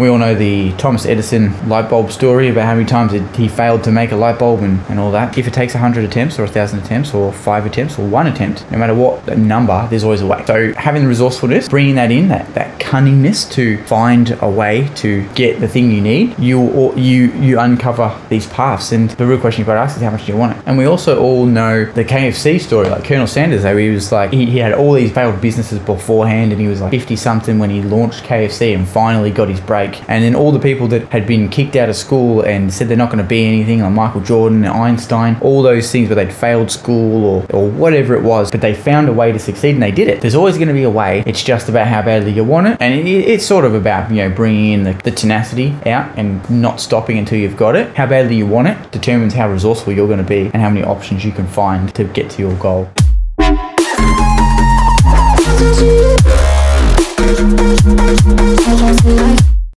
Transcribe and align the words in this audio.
We 0.00 0.08
all 0.08 0.18
know 0.18 0.34
the 0.34 0.72
Thomas 0.72 1.06
Edison 1.06 1.68
light 1.68 1.88
bulb 1.88 2.10
story 2.10 2.48
about 2.48 2.64
how 2.64 2.74
many 2.74 2.84
times 2.84 3.12
he 3.36 3.46
failed 3.46 3.84
to 3.84 3.92
make 3.92 4.10
a 4.10 4.16
light 4.16 4.40
bulb 4.40 4.64
and, 4.64 4.80
and 4.88 4.98
all 4.98 5.12
that. 5.12 5.38
If 5.38 5.46
it 5.46 5.54
takes 5.54 5.72
100 5.72 6.04
attempts 6.04 6.36
or 6.36 6.42
1,000 6.42 6.80
attempts 6.80 7.14
or 7.14 7.32
5 7.32 7.64
attempts 7.64 7.96
or 7.96 8.04
1 8.04 8.26
attempt, 8.26 8.68
no 8.72 8.78
matter 8.78 8.92
what 8.92 9.38
number, 9.38 9.86
there's 9.88 10.02
always 10.02 10.20
a 10.20 10.26
way. 10.26 10.44
So 10.46 10.72
having 10.72 11.02
the 11.02 11.08
resourcefulness, 11.08 11.68
bringing 11.68 11.94
that 11.94 12.10
in, 12.10 12.26
that, 12.26 12.52
that 12.54 12.80
cunningness 12.94 13.50
to 13.50 13.82
find 13.86 14.38
a 14.40 14.48
way 14.48 14.86
to 14.94 15.28
get 15.30 15.58
the 15.58 15.66
thing 15.66 15.90
you 15.90 16.00
need, 16.00 16.38
you 16.38 16.94
you 16.94 17.32
you 17.32 17.58
uncover 17.58 18.16
these 18.28 18.46
paths. 18.46 18.92
And 18.92 19.10
the 19.10 19.26
real 19.26 19.40
question 19.40 19.60
you've 19.60 19.66
got 19.66 19.74
to 19.74 19.80
ask 19.80 19.96
is 19.96 20.02
how 20.02 20.12
much 20.12 20.26
do 20.26 20.32
you 20.32 20.38
want 20.38 20.56
it? 20.56 20.62
And 20.64 20.78
we 20.78 20.84
also 20.84 21.20
all 21.20 21.44
know 21.44 21.86
the 21.86 22.04
KFC 22.04 22.60
story, 22.60 22.88
like 22.88 23.02
Colonel 23.02 23.26
Sanders, 23.26 23.64
how 23.64 23.76
he 23.76 23.90
was 23.90 24.12
like, 24.12 24.32
he, 24.32 24.46
he 24.46 24.58
had 24.58 24.72
all 24.72 24.92
these 24.92 25.10
failed 25.10 25.40
businesses 25.40 25.80
beforehand 25.80 26.52
and 26.52 26.60
he 26.60 26.68
was 26.68 26.80
like 26.80 26.92
50 26.92 27.16
something 27.16 27.58
when 27.58 27.68
he 27.68 27.82
launched 27.82 28.22
KFC 28.22 28.76
and 28.76 28.86
finally 28.86 29.32
got 29.32 29.48
his 29.48 29.60
break 29.60 30.08
and 30.08 30.22
then 30.22 30.36
all 30.36 30.52
the 30.52 30.60
people 30.60 30.86
that 30.88 31.08
had 31.08 31.26
been 31.26 31.48
kicked 31.48 31.74
out 31.74 31.88
of 31.88 31.96
school 31.96 32.42
and 32.42 32.72
said 32.72 32.86
they're 32.86 32.96
not 32.96 33.10
going 33.10 33.22
to 33.22 33.28
be 33.28 33.44
anything, 33.44 33.80
like 33.80 33.92
Michael 33.92 34.20
Jordan 34.20 34.64
and 34.64 34.72
Einstein, 34.72 35.36
all 35.40 35.62
those 35.62 35.90
things 35.90 36.08
where 36.08 36.16
they'd 36.16 36.32
failed 36.32 36.70
school 36.70 37.24
or, 37.24 37.46
or 37.50 37.68
whatever 37.68 38.14
it 38.14 38.22
was, 38.22 38.52
but 38.52 38.60
they 38.60 38.72
found 38.72 39.08
a 39.08 39.12
way 39.12 39.32
to 39.32 39.38
succeed 39.40 39.74
and 39.74 39.82
they 39.82 39.90
did 39.90 40.06
it. 40.06 40.20
There's 40.20 40.36
always 40.36 40.56
going 40.56 40.68
to 40.68 40.74
be 40.74 40.84
a 40.84 40.90
way. 40.90 41.24
It's 41.26 41.42
just 41.42 41.68
about 41.68 41.88
how 41.88 42.02
badly 42.02 42.30
you 42.32 42.44
want 42.44 42.68
it. 42.68 42.76
And 42.84 42.92
it, 42.92 43.06
it's 43.06 43.46
sort 43.46 43.64
of 43.64 43.74
about, 43.74 44.10
you 44.10 44.16
know, 44.16 44.28
bringing 44.28 44.72
in 44.72 44.82
the, 44.82 44.92
the 44.92 45.10
tenacity 45.10 45.74
out 45.86 46.18
and 46.18 46.48
not 46.50 46.82
stopping 46.82 47.16
until 47.16 47.38
you've 47.38 47.56
got 47.56 47.76
it. 47.76 47.96
How 47.96 48.04
badly 48.04 48.36
you 48.36 48.46
want 48.46 48.68
it 48.68 48.90
determines 48.90 49.32
how 49.32 49.48
resourceful 49.48 49.94
you're 49.94 50.06
going 50.06 50.18
to 50.18 50.22
be 50.22 50.50
and 50.52 50.56
how 50.56 50.68
many 50.68 50.84
options 50.84 51.24
you 51.24 51.32
can 51.32 51.46
find 51.46 51.94
to 51.94 52.04
get 52.04 52.30
to 52.32 52.42
your 52.42 52.54
goal. 52.56 52.90